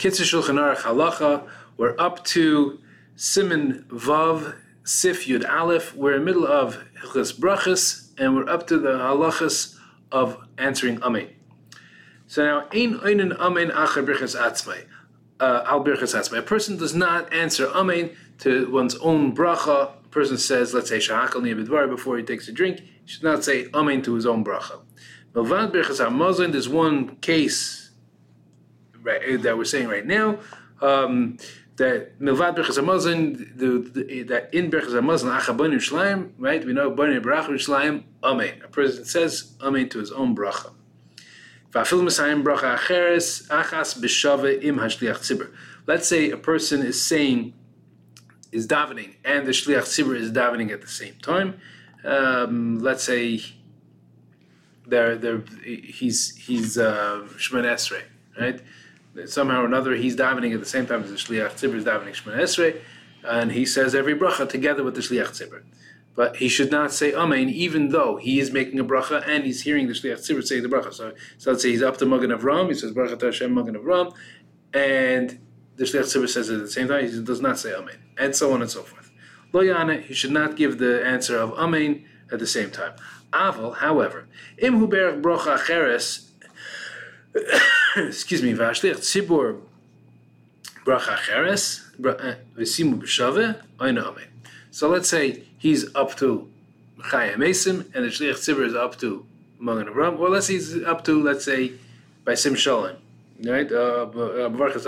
[0.00, 1.46] Kitzur Shulchan Aruch Halacha.
[1.76, 2.78] We're up to
[3.18, 5.94] Siman Vav Sif Yud Aleph.
[5.94, 9.76] We're in the middle of Hilchas Brachas, and we're up to the halachas
[10.10, 11.28] of answering Amen.
[12.28, 14.86] So now, Ein Einen Amen Acher Birchas Atzmai.
[15.38, 16.38] Uh, Al Birchas Atzmai.
[16.38, 19.90] A person does not answer Amen to one's own bracha.
[20.02, 22.80] A person says, let's say, Shahakal Niyabidvar before he takes a drink.
[22.80, 24.80] He should not say Amen to his own bracha.
[25.34, 27.89] Milvad Birchas HaMazon, there's one case
[29.02, 30.38] right, that we're saying right now.
[30.80, 31.38] Um,
[31.80, 36.64] that milvad berchas hamazon, the, that in berchas hamazon achabon Yerushalayim, right?
[36.64, 38.60] We know bani bracha Yerushalayim, amen.
[38.62, 40.72] A person says amen to his own bracha.
[41.72, 45.50] Va'afil mesayim bracha acheres achas b'shave im hashliach tzibur.
[45.86, 47.54] Let's say a person is saying
[48.52, 51.60] is davening and the shliach tzibur is davening at the same time.
[52.04, 53.40] Um, let's say
[54.86, 58.02] they're, they're, he's he's uh, Esrei,
[58.38, 58.60] right?
[59.26, 62.14] Somehow or another he's davening at the same time as the Shliach Tzibur is davening
[62.14, 62.80] Shemon Esrei,
[63.24, 65.62] and he says every bracha together with the Shliach Tzibur.
[66.14, 69.62] But he should not say Amen, even though he is making a bracha and he's
[69.62, 70.92] hearing the Shliach Tzibur say the bracha.
[70.92, 74.14] So, so let's say he's up to Magen Avram, he says Bracha Hashem Magen Avram,
[74.72, 75.38] and
[75.76, 78.34] the Shliach Tzibur says it at the same time, he does not say Amen, and
[78.34, 79.10] so on and so forth.
[79.52, 82.92] Lo Yana, he should not give the answer of Amen at the same time.
[83.32, 86.29] Aval, however, Im Hu Bracha Acheres,
[87.96, 89.60] excuse me, Vashliach Tzibur
[90.84, 94.26] Bracha Cheres, eh, Vesimu B'Shave, Oiname.
[94.70, 96.48] So let's say he's up to
[96.98, 99.26] Chaya Mesim, and the Shliach Tzibur is up to
[99.58, 101.72] Magen Avram, or let's say he's up to, let's say,
[102.24, 102.96] by Sim Shalom,
[103.44, 103.70] right?
[103.70, 104.82] Uh, Baruch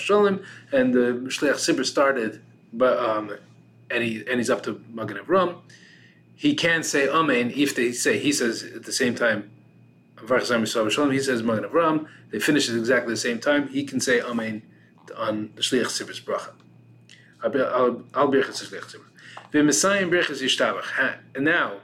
[0.00, 2.40] Shalom, and the Shliach Tzibur started,
[2.72, 3.36] but um,
[3.90, 5.58] and he and he's up to Magen Avram.
[6.34, 9.50] He can say Amen if they say he says at the same time
[10.20, 12.06] he says Magen Avram.
[12.30, 13.68] They finish at exactly the same time.
[13.68, 14.62] He can say Amen
[15.16, 16.52] on the Shliach Tzibur's bracha.
[17.42, 17.50] Al
[18.28, 19.04] Birchas Shliach Tzibur.
[19.52, 21.18] V'Mesayim Birchas.
[21.34, 21.80] And now,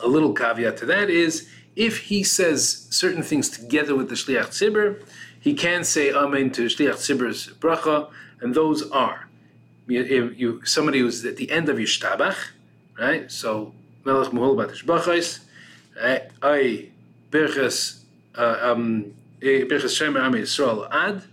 [0.00, 4.48] a little caveat to that is, if he says certain things together with the Shliach
[4.48, 5.02] Tzibur,
[5.40, 8.10] he can say Amen to Shliach Tzibur's bracha,
[8.40, 9.28] and those are
[9.86, 12.36] you, you, somebody who's at the end of Yishtabach,
[12.98, 13.30] right?
[13.30, 15.40] So Melech Muhol Batish Bachais,
[16.00, 16.88] eh, I
[17.34, 17.98] Birchas
[18.38, 19.12] uh, um,
[19.42, 21.24] eh, Am Yisrael Ad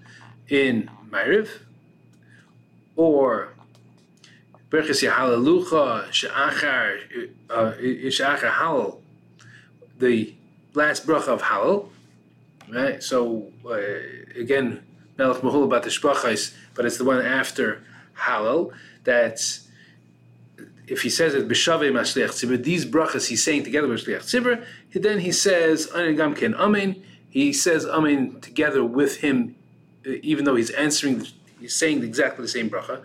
[0.49, 1.47] in Ma'ariv,
[2.95, 3.49] or
[4.71, 6.97] Birchas Yahalalucha She'achar
[7.51, 7.73] uh,
[8.09, 8.97] She'achar Hallel,
[9.99, 10.33] the
[10.73, 11.89] last bracha of Hallel,
[12.73, 13.03] right?
[13.03, 13.77] So uh,
[14.35, 14.81] again,
[15.19, 17.83] Melech Mahul about the but it's the one after
[18.17, 18.73] Hallel
[19.03, 19.67] that's
[20.91, 24.65] if he says it b'shavei mashliach tzibur, these brachas he's saying together with shliach tzibur,
[24.93, 27.01] then he says anigam ken amen.
[27.29, 29.55] He says amen together with him,
[30.05, 31.25] uh, even though he's answering,
[31.61, 33.01] he's saying exactly the same bracha,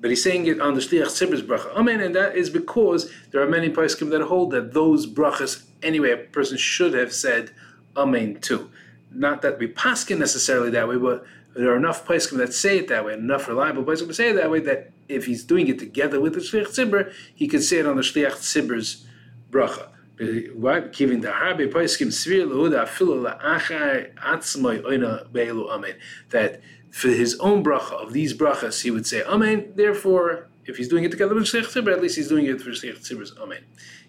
[0.00, 3.42] but he's saying it on the shliach tzibur's bracha amen, and that is because there
[3.42, 7.50] are many poskim that hold that those brachas anyway a person should have said
[7.98, 8.70] amen too.
[9.12, 12.88] Not that we paskin necessarily that way, but there are enough poskim that say it
[12.88, 15.78] that way, enough reliable poskim that say it that way that if he's doing it
[15.78, 19.06] together with the shliach tzibur, he can say it on the shliach tzibur's
[19.50, 19.88] bracha.
[20.18, 25.94] Giving the harbe poskim svir lehuda afilu la'achar atzmai oina be'elu amen.
[26.30, 29.72] That for his own bracha of these brachas, he would say amen.
[29.74, 32.70] Therefore, if he's doing it together with shliach tzibur, at least he's doing it for
[32.70, 33.64] shliach tzibur's amen.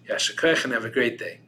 [0.09, 1.40] Yashakach and have a great day.